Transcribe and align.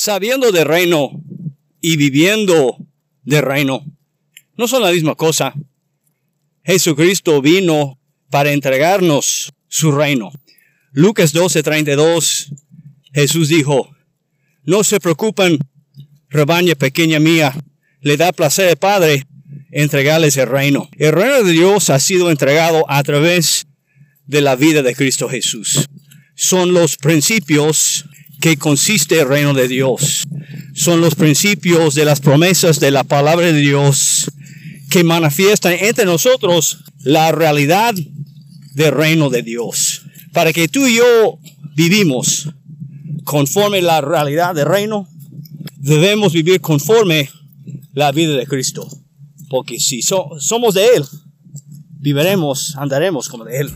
sabiendo 0.00 0.50
de 0.50 0.64
reino 0.64 1.10
y 1.82 1.98
viviendo 1.98 2.78
de 3.22 3.42
reino 3.42 3.84
no 4.56 4.66
son 4.66 4.82
la 4.82 4.92
misma 4.92 5.14
cosa. 5.14 5.52
Jesucristo 6.64 7.42
vino 7.42 7.98
para 8.30 8.52
entregarnos 8.52 9.52
su 9.68 9.92
reino. 9.92 10.32
Lucas 10.92 11.34
12:32, 11.34 12.48
Jesús 13.12 13.48
dijo, 13.48 13.90
no 14.64 14.84
se 14.84 15.00
preocupen, 15.00 15.58
rebaña 16.30 16.74
pequeña 16.76 17.20
mía, 17.20 17.54
le 18.00 18.16
da 18.16 18.32
placer 18.32 18.70
al 18.70 18.76
Padre 18.76 19.26
entregarles 19.70 20.38
el 20.38 20.48
reino. 20.48 20.88
El 20.96 21.12
reino 21.12 21.42
de 21.42 21.52
Dios 21.52 21.90
ha 21.90 22.00
sido 22.00 22.30
entregado 22.30 22.86
a 22.88 23.02
través 23.02 23.66
de 24.26 24.40
la 24.40 24.56
vida 24.56 24.82
de 24.82 24.94
Cristo 24.94 25.28
Jesús. 25.28 25.90
Son 26.36 26.72
los 26.72 26.96
principios 26.96 28.06
que 28.40 28.56
consiste 28.56 29.20
el 29.20 29.28
reino 29.28 29.54
de 29.54 29.68
Dios. 29.68 30.26
Son 30.74 31.00
los 31.00 31.14
principios 31.14 31.94
de 31.94 32.04
las 32.04 32.20
promesas 32.20 32.80
de 32.80 32.90
la 32.90 33.04
palabra 33.04 33.52
de 33.52 33.58
Dios 33.58 34.30
que 34.90 35.04
manifiestan 35.04 35.74
entre 35.80 36.04
nosotros 36.04 36.84
la 36.98 37.32
realidad 37.32 37.94
del 38.74 38.92
reino 38.92 39.30
de 39.30 39.42
Dios. 39.42 40.02
Para 40.32 40.52
que 40.52 40.68
tú 40.68 40.86
y 40.86 40.96
yo 40.96 41.38
vivimos 41.74 42.48
conforme 43.24 43.82
la 43.82 44.00
realidad 44.00 44.54
del 44.54 44.66
reino, 44.66 45.08
debemos 45.76 46.32
vivir 46.32 46.60
conforme 46.60 47.30
la 47.92 48.12
vida 48.12 48.34
de 48.36 48.46
Cristo. 48.46 48.88
Porque 49.48 49.78
si 49.80 50.02
somos 50.02 50.74
de 50.74 50.86
Él, 50.96 51.04
viviremos, 51.98 52.76
andaremos 52.76 53.28
como 53.28 53.44
de 53.44 53.58
Él. 53.58 53.72